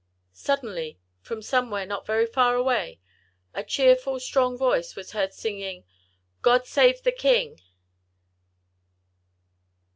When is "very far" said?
2.07-2.55